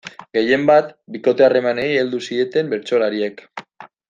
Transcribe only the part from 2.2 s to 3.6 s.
zieten bertsolariek.